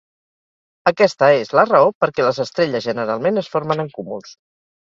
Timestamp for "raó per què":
1.69-2.27